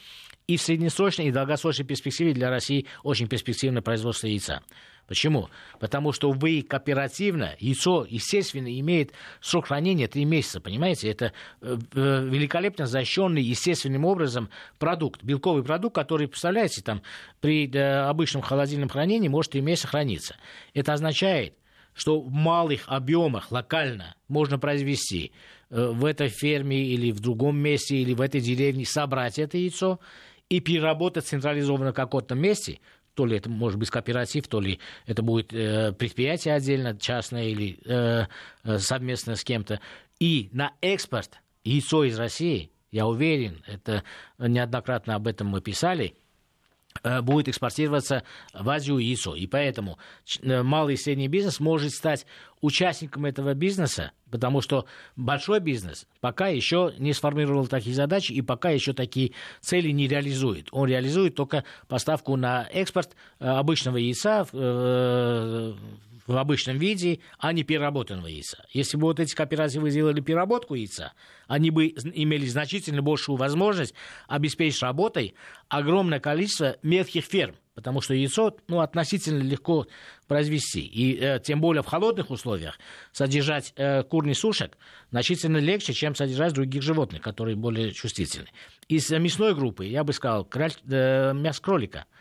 [0.46, 4.62] и в среднесрочной и долгосрочной перспективе для России очень перспективное производство яйца.
[5.06, 5.50] Почему?
[5.80, 11.10] Потому что вы кооперативно, яйцо, естественно, имеет срок хранения 3 месяца, понимаете?
[11.10, 17.02] Это э, э, великолепно защищенный естественным образом продукт, белковый продукт, который, представляете, там,
[17.40, 20.36] при э, обычном холодильном хранении может 3 месяца храниться.
[20.72, 21.54] Это означает,
[21.92, 25.32] что в малых объемах локально можно произвести
[25.70, 30.00] в этой ферме или в другом месте или в этой деревне собрать это яйцо
[30.48, 32.80] и переработать централизованно в каком-то месте,
[33.14, 37.78] то ли это может быть кооператив, то ли это будет э, предприятие отдельно, частное или
[37.84, 38.26] э,
[38.64, 39.80] э, совместно с кем-то,
[40.20, 44.04] и на экспорт яйцо из России, я уверен, это
[44.38, 46.14] неоднократно об этом мы писали,
[47.22, 49.34] будет экспортироваться в Азию яйцо.
[49.34, 49.98] И поэтому
[50.40, 52.26] э, малый и средний бизнес может стать
[52.60, 58.70] участником этого бизнеса, потому что большой бизнес пока еще не сформировал такие задачи и пока
[58.70, 60.68] еще такие цели не реализует.
[60.70, 64.46] Он реализует только поставку на экспорт э, обычного яйца
[66.26, 68.64] в обычном виде, а не переработанного яйца.
[68.72, 71.12] Если бы вот эти кооперативы сделали переработку яйца,
[71.46, 73.94] они бы имели значительно большую возможность
[74.28, 75.34] обеспечить работой
[75.68, 79.86] огромное количество мелких ферм, потому что яйцо ну, относительно легко
[80.26, 80.80] произвести.
[80.80, 82.78] И э, тем более в холодных условиях
[83.12, 84.78] содержать э, курный сушек
[85.10, 88.48] значительно легче, чем содержать других животных, которые более чувствительны.
[88.88, 92.06] Из мясной группы, я бы сказал, кроль, э, мясо кролика–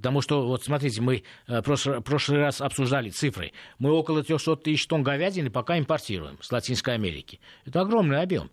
[0.00, 3.52] Потому что, вот смотрите, мы в прошлый, прошлый раз обсуждали цифры.
[3.78, 7.38] Мы около 300 тысяч тонн говядины пока импортируем с Латинской Америки.
[7.66, 8.50] Это огромный объем.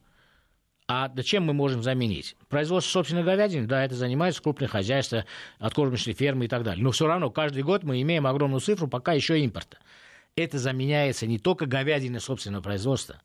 [0.90, 2.36] А чем мы можем заменить?
[2.50, 5.24] Производство собственной говядины, да, это занимается крупные хозяйства,
[5.58, 6.84] откормочные фермы и так далее.
[6.84, 9.78] Но все равно каждый год мы имеем огромную цифру пока еще импорта.
[10.36, 13.22] Это заменяется не только говядиной собственного производства,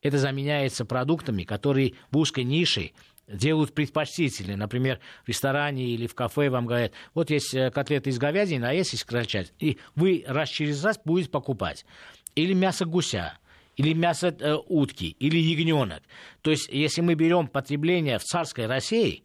[0.00, 2.92] это заменяется продуктами, которые в узкой нише
[3.28, 4.56] делают предпочтительные.
[4.56, 8.72] Например, в ресторане или в кафе вам говорят, вот есть э, котлеты из говядины, а
[8.72, 9.52] есть из крольчат.
[9.58, 11.84] И вы раз через раз будете покупать.
[12.34, 13.38] Или мясо гуся,
[13.76, 16.02] или мясо э, утки, или ягненок.
[16.42, 19.24] То есть, если мы берем потребление в царской России,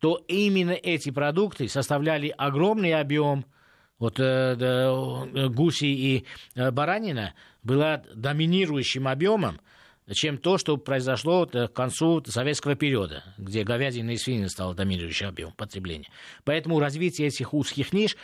[0.00, 3.44] то именно эти продукты составляли огромный объем.
[3.98, 9.60] Вот э, э, гуси и э, баранина была доминирующим объемом
[10.14, 15.54] чем то, что произошло к концу советского периода, где говядина и свинина стала доминирующим объемом
[15.54, 16.08] потребления.
[16.44, 18.16] Поэтому развитие этих узких ниш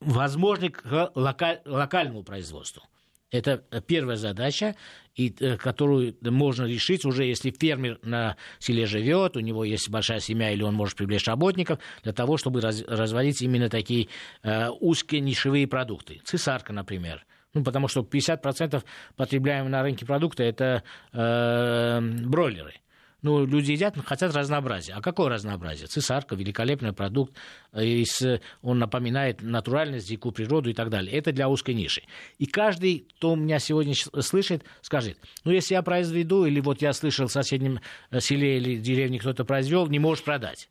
[0.00, 2.82] возможно к локаль, локальному производству.
[3.30, 4.74] Это первая задача,
[5.14, 10.20] и, э, которую можно решить уже, если фермер на селе живет, у него есть большая
[10.20, 14.08] семья, или он может привлечь работников для того, чтобы раз, разводить именно такие
[14.42, 16.22] э, узкие нишевые продукты.
[16.24, 17.26] Цесарка, например–
[17.58, 18.84] ну, потому что 50%
[19.16, 22.74] потребляемого на рынке продукта это э, бройлеры.
[23.20, 24.92] Ну, люди едят, хотят разнообразия.
[24.92, 25.88] А какое разнообразие?
[25.88, 27.34] Цесарка, великолепный продукт,
[27.72, 28.04] э,
[28.62, 31.12] он напоминает натуральность, дикую природу и так далее.
[31.16, 32.02] Это для узкой ниши.
[32.38, 37.26] И каждый, кто меня сегодня слышит, скажет, ну, если я произведу, или вот я слышал
[37.26, 37.80] в соседнем
[38.12, 40.70] э, селе или деревне кто-то произвел, не можешь продать.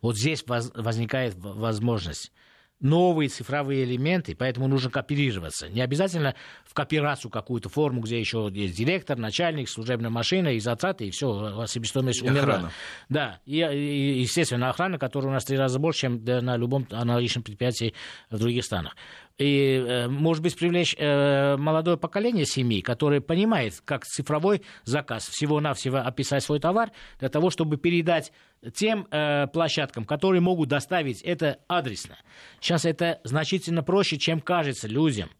[0.00, 2.30] Вот здесь возникает возможность
[2.80, 5.68] новые цифровые элементы, поэтому нужно кооперироваться.
[5.68, 11.06] Не обязательно в кооперацию какую-то форму, где еще есть директор, начальник, служебная машина и затраты,
[11.06, 12.54] и все, себестоимость умерла.
[12.54, 12.72] Охрана.
[13.08, 17.42] Да, и, и, естественно, охрана, которая у нас три раза больше, чем на любом аналогичном
[17.42, 17.94] предприятии
[18.30, 18.94] в других странах
[19.38, 25.98] и, э, может быть, привлечь э, молодое поколение семей, которое понимает, как цифровой заказ всего-навсего
[25.98, 28.32] описать свой товар, для того, чтобы передать
[28.74, 32.18] тем э, площадкам, которые могут доставить это адресно.
[32.60, 35.30] Сейчас это значительно проще, чем кажется людям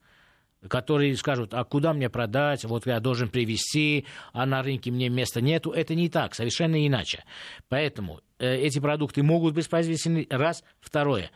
[0.66, 5.40] которые скажут, а куда мне продать, вот я должен привезти, а на рынке мне места
[5.40, 5.70] нету.
[5.70, 7.24] Это не так, совершенно иначе.
[7.68, 10.26] Поэтому э, эти продукты могут быть произведены.
[10.30, 10.64] Раз.
[10.80, 11.30] Второе.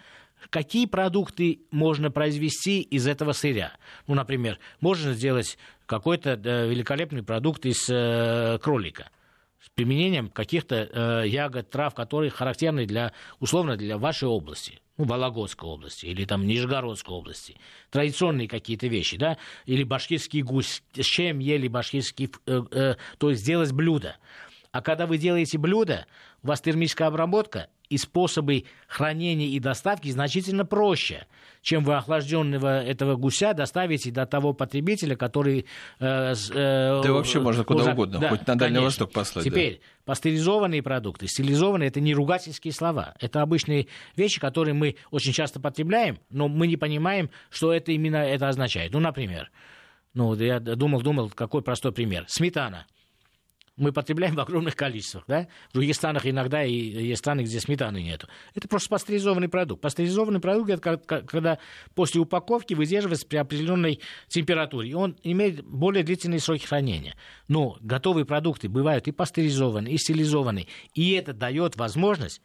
[0.50, 3.72] Какие продукты можно произвести из этого сырья?
[4.06, 9.10] Ну, например, можно сделать какой-то э, великолепный продукт из э, кролика
[9.64, 10.88] с применением каких-то
[11.22, 16.46] э, ягод, трав, которые характерны для, условно, для вашей области, ну, Вологодской области или там
[16.46, 17.56] Нижегородской области.
[17.90, 23.42] Традиционные какие-то вещи, да, или башкирский гусь, с чем ели башкирский, э, э, то есть
[23.42, 24.16] сделать блюдо.
[24.72, 26.06] А когда вы делаете блюдо,
[26.42, 31.26] у вас термическая обработка, и способы хранения и доставки значительно проще,
[31.60, 35.66] чем вы охлажденного этого гуся доставите до того потребителя, который...
[36.00, 38.84] Э, э, да вообще можно куда угодно, да, хоть на Дальний конечно.
[38.84, 39.44] Восток послать.
[39.44, 39.86] Теперь, да.
[40.06, 43.14] пастеризованные продукты, стилизованные, это не ругательские слова.
[43.20, 48.16] Это обычные вещи, которые мы очень часто потребляем, но мы не понимаем, что это именно
[48.16, 48.92] это означает.
[48.92, 49.50] Ну, например,
[50.14, 52.24] ну, я думал, думал, какой простой пример.
[52.26, 52.86] Сметана
[53.76, 55.24] мы потребляем в огромных количествах.
[55.26, 55.48] Да?
[55.70, 58.28] В других странах иногда и есть страны, где сметаны нету.
[58.54, 59.80] Это просто пастеризованный продукт.
[59.80, 61.58] Пастеризованный продукт это когда
[61.94, 64.90] после упаковки выдерживается при определенной температуре.
[64.90, 67.14] И он имеет более длительные сроки хранения.
[67.48, 70.66] Но готовые продукты бывают и пастеризованы, и стилизованы.
[70.94, 72.42] И это дает возможность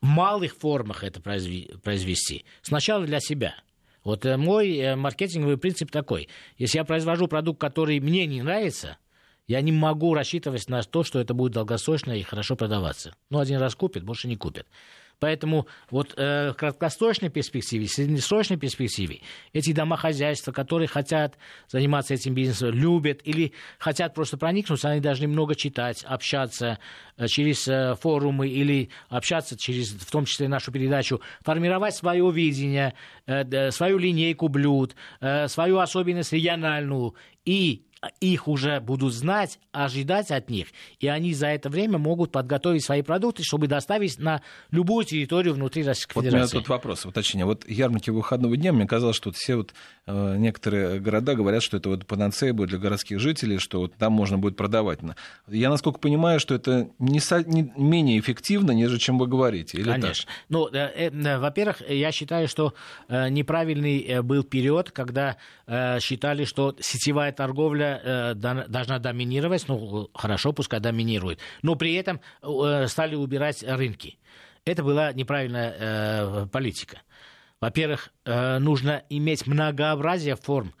[0.00, 2.44] в малых формах это произвести.
[2.62, 3.54] Сначала для себя.
[4.02, 6.28] Вот э, мой э, маркетинговый принцип такой.
[6.56, 8.96] Если я произвожу продукт, который мне не нравится–
[9.50, 13.12] я не могу рассчитывать на то, что это будет долгосрочно и хорошо продаваться.
[13.30, 14.68] Ну, один раз купит, больше не купит.
[15.18, 21.36] Поэтому вот э, в краткосрочной перспективе, в среднесрочной перспективе эти домохозяйства, которые хотят
[21.66, 26.78] заниматься этим бизнесом, любят или хотят просто проникнуться, они должны много читать, общаться
[27.16, 32.94] э, через э, форумы или общаться через, в том числе, нашу передачу, формировать свое видение,
[33.26, 37.84] э, свою линейку блюд, э, свою особенность региональную и
[38.20, 40.68] их уже будут знать, ожидать от них,
[41.00, 45.82] и они за это время могут подготовить свои продукты, чтобы доставить на любую территорию внутри
[45.82, 46.56] Российской вот Федерации.
[46.56, 47.44] У меня тут вопрос, уточнение.
[47.44, 49.74] Вот ярмарки выходного дня, мне казалось, что вот все вот,
[50.06, 54.12] э, некоторые города говорят, что это вот панацея будет для городских жителей, что вот там
[54.12, 55.00] можно будет продавать.
[55.48, 59.90] Я, насколько понимаю, что это не, со, не менее эффективно, нежели чем вы говорите, или
[59.90, 60.26] Конечно.
[60.26, 60.34] Так?
[60.48, 62.72] Ну, э, э, во-первых, я считаю, что
[63.08, 65.36] э, неправильный э, был период, когда
[65.66, 72.20] э, считали, что сетевая торговля э, должна доминировать, ну, хорошо, пускай доминирует, но при этом
[72.42, 74.18] э, стали убирать рынки.
[74.64, 77.02] Это была неправильная э, политика.
[77.60, 80.72] Во-первых, нужно иметь многообразие форм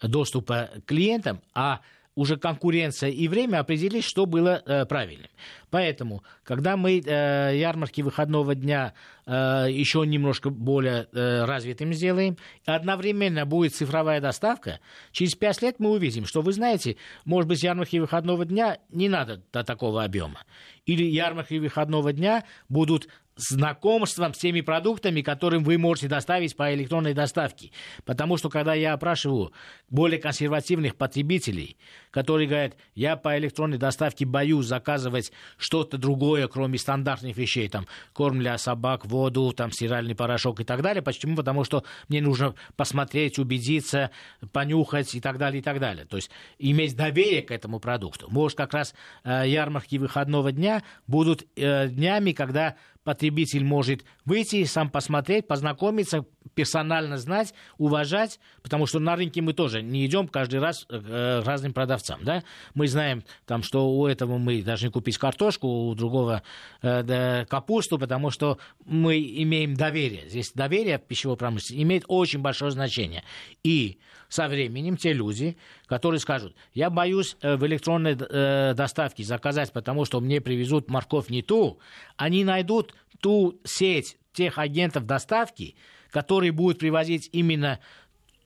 [0.00, 1.80] доступа к клиентам, а
[2.14, 5.30] уже конкуренция и время определить, что было э, правильным.
[5.70, 8.92] Поэтому, когда мы э, ярмарки выходного дня
[9.24, 14.80] э, еще немножко более э, развитым сделаем, одновременно будет цифровая доставка,
[15.12, 19.42] через пять лет мы увидим, что, вы знаете, может быть, ярмарки выходного дня не надо
[19.52, 20.40] до такого объема.
[20.84, 27.14] Или ярмарки выходного дня будут знакомством с теми продуктами, которым вы можете доставить по электронной
[27.14, 27.70] доставке.
[28.04, 29.52] Потому что, когда я опрашиваю
[29.88, 31.76] более консервативных потребителей,
[32.10, 38.38] которые говорят, я по электронной доставке боюсь заказывать что-то другое, кроме стандартных вещей, там, корм
[38.38, 41.02] для собак, воду, там, стиральный порошок и так далее.
[41.02, 41.36] Почему?
[41.36, 44.10] Потому что мне нужно посмотреть, убедиться,
[44.52, 46.04] понюхать и так далее, и так далее.
[46.04, 48.28] То есть иметь доверие к этому продукту.
[48.30, 54.90] Может, как раз э, ярмарки выходного дня будут э, днями, когда потребитель может выйти, сам
[54.90, 56.24] посмотреть, познакомиться,
[56.54, 61.46] персонально знать, уважать, потому что на рынке мы тоже не идем каждый раз э, к
[61.46, 62.20] разным продавцам.
[62.22, 62.42] Да?
[62.74, 66.42] Мы знаем, там, что у этого мы должны купить картошку, у другого
[66.82, 70.28] э, да, капусту, потому что мы имеем доверие.
[70.28, 73.24] Здесь доверие в пищевой промышленности имеет очень большое значение.
[73.62, 79.72] И со временем те люди, которые скажут, я боюсь э, в электронной э, доставке заказать,
[79.72, 81.78] потому что мне привезут морковь не ту,
[82.16, 85.76] они найдут ту сеть тех агентов доставки,
[86.12, 87.80] которые будут привозить именно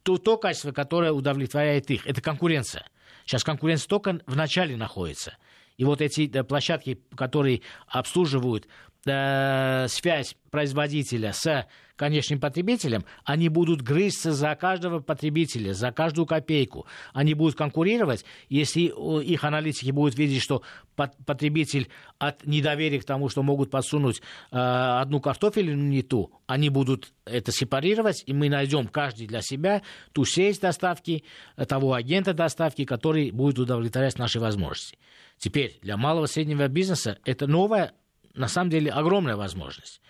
[0.05, 2.07] то, то качество, которое удовлетворяет их.
[2.07, 2.87] Это конкуренция.
[3.27, 5.37] Сейчас конкуренция только в начале находится.
[5.77, 8.69] И вот эти площадки, которые обслуживают
[9.07, 11.67] э, связь производителя с
[11.97, 16.87] конечным потребителем, они будут грызться за каждого потребителя, за каждую копейку.
[17.15, 18.93] Они будут конкурировать, если
[19.23, 20.63] их аналитики будут видеть, что
[20.95, 21.89] потребитель
[22.19, 27.51] от недоверия к тому, что могут подсунуть э, одну картофелину не ту, они будут это
[27.51, 31.25] сепарировать, и мы найдем каждый для себя ту сеть доставки,
[31.69, 34.99] того агента доставки, который будет удовлетворять наши возможности.
[35.39, 37.93] Теперь для малого и среднего бизнеса это новая
[38.37, 40.01] на самом деле огромная возможность.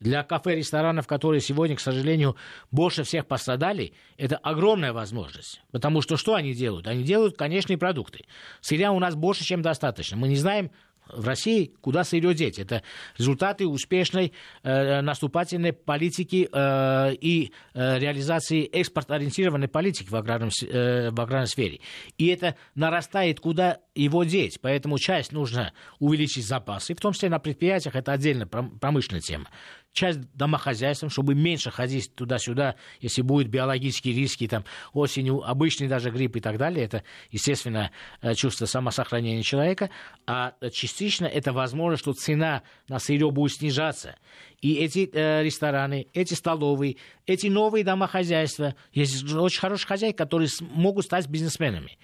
[0.00, 2.36] Для кафе, ресторанов, которые сегодня, к сожалению,
[2.70, 5.62] больше всех пострадали, это огромная возможность.
[5.70, 6.86] Потому что что они делают?
[6.88, 8.26] Они делают конечные продукты.
[8.60, 10.16] Сырья у нас больше, чем достаточно.
[10.16, 10.72] Мы не знаем,
[11.08, 12.58] в России, куда деть.
[12.58, 12.82] Это
[13.18, 14.32] результаты успешной
[14.62, 21.80] э, наступательной политики э, и э, реализации экспорт-ориентированной политики в, аграрном, э, в аграрной сфере.
[22.18, 24.58] И это нарастает, куда его деть.
[24.60, 29.48] Поэтому часть нужно увеличить запасы, в том числе на предприятиях, это отдельная промышленная тема
[29.94, 36.36] часть домохозяйством, чтобы меньше ходить туда-сюда, если будут биологические риски, там, осенью, обычный даже грипп
[36.36, 36.84] и так далее.
[36.84, 37.90] Это, естественно,
[38.20, 39.90] э, чувство самосохранения человека.
[40.26, 44.16] А частично это возможно, что цена на сырье будет снижаться.
[44.60, 51.04] И эти э, рестораны, эти столовые, эти новые домохозяйства, есть очень хорошие хозяйки, которые могут
[51.04, 51.98] стать бизнесменами.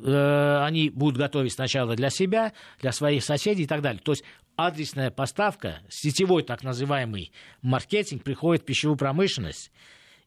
[0.00, 4.00] Э, они будут готовить сначала для себя, для своих соседей и так далее.
[4.04, 4.24] То есть
[4.58, 7.32] адресная поставка, сетевой так называемый
[7.62, 9.70] маркетинг приходит в пищевую промышленность.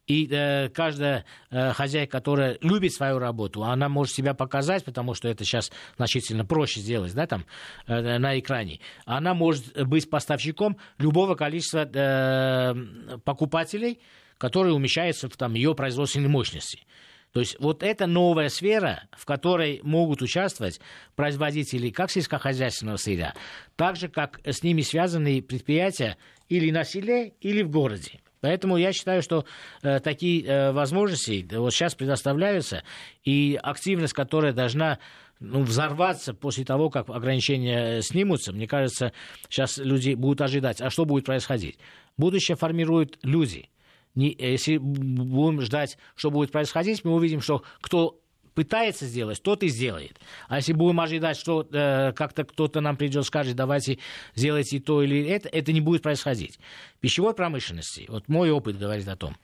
[0.08, 5.28] И э, каждая э, хозяйка, которая любит свою работу, она может себя показать, потому что
[5.28, 7.46] это сейчас значительно проще сделать, да, там,
[7.88, 8.80] э, на экране.
[9.06, 14.00] Она может быть поставщиком любого количества э, покупателей,
[14.38, 16.84] которые умещаются в там, ее производственной мощности.
[17.32, 20.82] То есть вот это новая сфера, в которой могут участвовать
[21.16, 23.34] производители как сельскохозяйственного сырья,
[23.76, 26.18] так же, как с ними связанные предприятия
[26.50, 28.20] или на селе, или в городе.
[28.42, 29.46] Поэтому я считаю, что
[29.84, 32.84] э, такие э, возможности вот сейчас предоставляются,
[33.24, 34.98] и активность, которая должна
[35.40, 39.14] ну, взорваться после того, как ограничения снимутся, мне кажется,
[39.48, 41.78] сейчас люди будут ожидать, а что будет происходить.
[42.18, 43.70] Будущее формируют люди–
[44.16, 48.22] не, если будем ждать, что будет происходить, мы увидим, что кто
[48.54, 50.20] пытается сделать, тот и сделает.
[50.48, 54.00] А если будем ожидать, что э, как-то кто-то нам придет, скажет, давайте
[54.36, 56.60] сделайте то или это, это не будет происходить.
[57.00, 59.36] Пищевой промышленности, вот мой опыт говорит о том,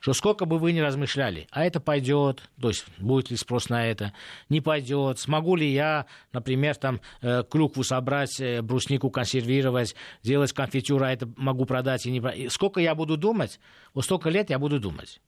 [0.00, 3.86] что сколько бы вы ни размышляли, а это пойдет, то есть будет ли спрос на
[3.86, 4.12] это,
[4.48, 11.02] не пойдет, смогу ли я, например, там э, клюкву собрать, э, бруснику консервировать, делать конфитюр,
[11.02, 12.52] а это могу продать и не продать.
[12.52, 13.60] Сколько я буду думать,
[13.94, 15.20] вот столько лет я буду думать.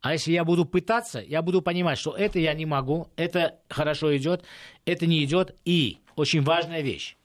[0.00, 4.16] А если я буду пытаться, я буду понимать, что это я не могу, это хорошо
[4.16, 4.44] идет,
[4.84, 5.56] это не идет.
[5.64, 7.16] И очень важная вещь.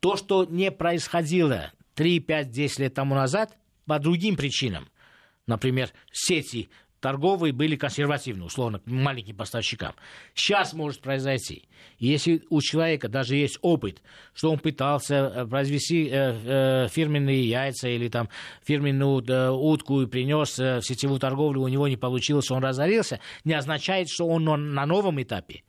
[0.00, 3.56] То, что не происходило 3, 5, 10 лет тому назад,
[3.86, 4.88] по другим причинам,
[5.46, 6.70] например, сети
[7.02, 9.94] торговые были консервативны, условно, маленьким поставщикам.
[10.34, 11.64] Сейчас может произойти.
[11.98, 14.00] Если у человека даже есть опыт,
[14.32, 18.28] что он пытался э, произвести э, э, фирменные яйца или там
[18.64, 24.08] фирменную утку и принес в сетевую торговлю, у него не получилось, он разорился, не означает,
[24.08, 25.64] что он на новом этапе,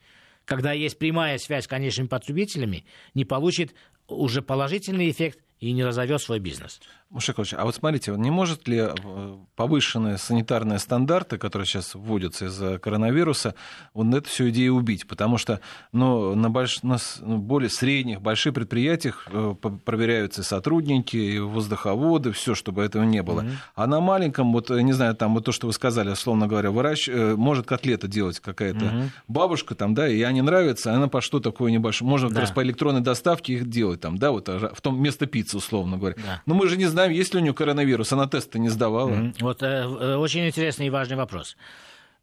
[0.45, 3.73] когда есть прямая связь с конечными потребителями, не получит
[4.07, 6.79] уже положительный эффект и не разовьет свой бизнес.
[7.13, 12.79] Мушакович, а вот смотрите, не может ли э, повышенные санитарные стандарты, которые сейчас вводятся из-за
[12.79, 13.53] коронавируса,
[13.93, 15.05] вот эту всю идею убить?
[15.05, 15.59] Потому что
[15.91, 16.81] ну, на, больш...
[16.81, 19.53] на ну, более средних, больших предприятиях э,
[19.85, 23.41] проверяются сотрудники, и воздуховоды, все, чтобы этого не было.
[23.41, 23.55] Mm-hmm.
[23.75, 26.71] А на маленьком, вот, э, не знаю, там вот то, что вы сказали, условно говоря,
[26.71, 27.07] выращ...
[27.07, 29.09] может котлета делать какая-то mm-hmm.
[29.27, 32.41] бабушка, там, да, и ей они нравятся, она по что такое небольшое, можно да.
[32.41, 35.97] раз по электронной доставке их делать, там, да, вот а, в том место пиццы, условно
[35.97, 36.15] говоря.
[36.17, 36.41] Да.
[36.45, 38.11] Но мы же не знаем, есть ли у нее коронавирус.
[38.11, 39.09] Она тест не сдавала.
[39.09, 39.35] Mm-hmm.
[39.41, 41.57] Вот э, э, очень интересный и важный вопрос.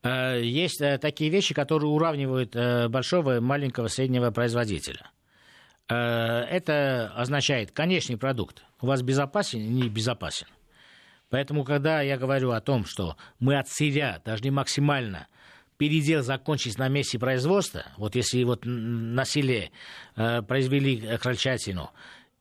[0.02, 5.10] Э, есть э, такие вещи, которые уравнивают э, большого, маленького, среднего производителя.
[5.88, 8.62] Э, это означает конечный продукт.
[8.80, 10.46] У вас безопасен или не безопасен.
[11.30, 15.28] Поэтому, когда я говорю о том, что мы от сырья должны максимально
[15.78, 19.70] передел закончить на месте производства, вот если вот на селе
[20.16, 21.90] э, произвели крольчатину,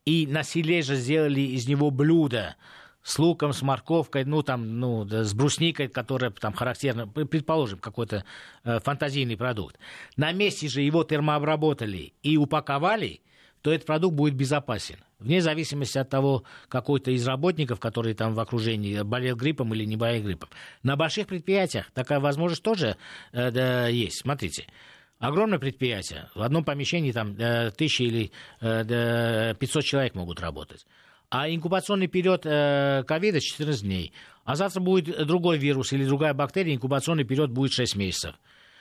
[0.09, 2.55] и на селе же сделали из него блюдо
[3.03, 8.23] с луком, с морковкой, ну, там, ну, с брусникой, которая там характерна, предположим, какой-то
[8.63, 9.77] э, фантазийный продукт.
[10.17, 13.21] На месте же его термообработали и упаковали,
[13.61, 14.97] то этот продукт будет безопасен.
[15.19, 19.95] Вне зависимости от того, какой-то из работников, который там в окружении болел гриппом или не
[19.95, 20.49] болел гриппом.
[20.81, 22.97] На больших предприятиях такая возможность тоже
[23.31, 24.21] э, да, есть.
[24.21, 24.65] Смотрите,
[25.19, 26.29] Огромное предприятие.
[26.33, 30.85] В одном помещении там э, тысячи или э, 500 человек могут работать.
[31.29, 34.13] А инкубационный период э, ковида 14 дней.
[34.45, 38.35] А завтра будет другой вирус или другая бактерия, инкубационный период будет 6 месяцев.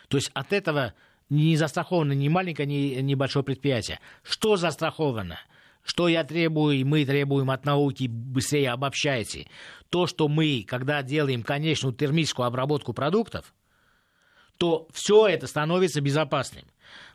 [0.06, 0.94] То есть от этого
[1.28, 3.98] не застраховано ни маленькое, ни, ни большое предприятие.
[4.22, 5.40] Что застраховано?
[5.82, 9.48] Что я требую и мы требуем от науки, быстрее обобщайте.
[9.90, 13.52] То, что мы, когда делаем конечную термическую обработку продуктов,
[14.58, 16.64] то все это становится безопасным.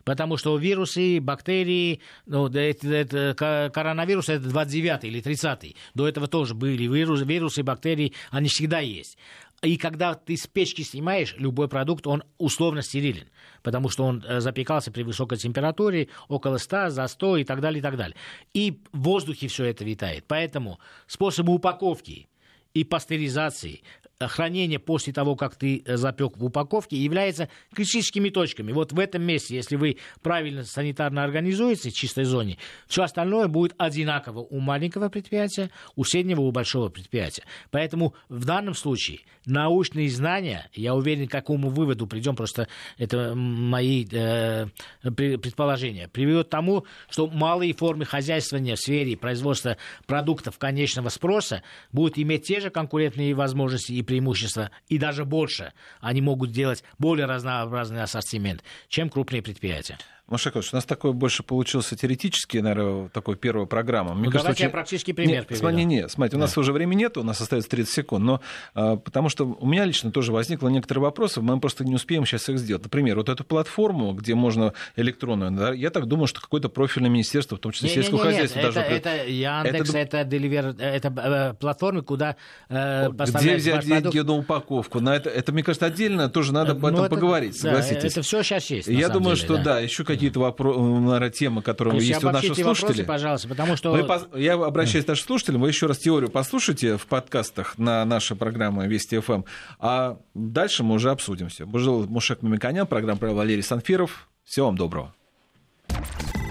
[0.04, 6.54] Потому что вирусы, бактерии, ну, это, это, коронавирус это 29 или 30 До этого тоже
[6.54, 9.16] были вирусы, вирусы, бактерии, они всегда есть.
[9.62, 13.28] И когда ты с печки снимаешь, любой продукт, он условно стерилен,
[13.62, 17.78] потому что он э, запекался при высокой температуре, около 100, за 100 и так далее,
[17.78, 18.16] и так далее.
[18.52, 20.24] И в воздухе все это витает.
[20.28, 22.28] Поэтому способы упаковки
[22.74, 23.80] и пастеризации
[24.28, 28.72] хранение после того, как ты э, запек в упаковке, является критическими точками.
[28.72, 33.74] Вот в этом месте, если вы правильно санитарно организуете в чистой зоне, все остальное будет
[33.78, 37.44] одинаково у маленького предприятия, у среднего, у большого предприятия.
[37.70, 42.68] Поэтому в данном случае научные знания, я уверен, к какому выводу придем, просто
[42.98, 44.66] это мои э,
[45.02, 51.62] предположения, приведет к тому, что малые формы хозяйствования в сфере производства продуктов конечного спроса
[51.92, 55.72] будут иметь те же конкурентные возможности и преимущества, и даже больше.
[56.00, 59.98] Они могут делать более разнообразный ассортимент, чем крупные предприятия.
[60.26, 64.14] Машакович, у нас такой больше получился теоретический, наверное, такой первая программа.
[64.14, 64.68] Мне ну, кажется, давайте очень...
[64.68, 65.60] я практический пример нет, приведу.
[65.60, 66.60] Смотри, нет, смотрите, у нас да.
[66.62, 68.40] уже времени нет, у нас остается 30 секунд, но
[68.74, 72.48] а, потому что у меня лично тоже возникло некоторые вопросы, мы просто не успеем сейчас
[72.48, 72.84] их сделать.
[72.84, 77.56] Например, вот эту платформу, где можно электронную, да, я так думаю, что какое-то профильное министерство,
[77.56, 78.80] в том числе не, сельского не, не, хозяйства, нет, даже...
[78.80, 82.36] Это, это Яндекс, это, это, Деливер, это э, платформы, куда
[82.70, 84.26] э, Где взять деньги продукт...
[84.26, 85.00] на упаковку?
[85.00, 88.02] На это, это, мне кажется, отдельно тоже надо об этом ну, это, поговорить, согласитесь.
[88.02, 91.30] Да, это все сейчас есть, Я думаю, деле, что да, да еще какие-то вопросы наверное,
[91.30, 93.04] тема, которая есть у наших слушателей.
[93.04, 93.92] Вопросы, пожалуйста, потому что...
[93.92, 98.36] Вы, я обращаюсь к нашим слушателям, вы еще раз теорию послушайте в подкастах на нашей
[98.36, 99.42] программе Вести ФМ,
[99.78, 101.66] а дальше мы уже обсудим все.
[101.66, 104.28] Был Мушек Мамиканян, программа провел Валерий Санфиров.
[104.44, 105.14] Всего вам доброго.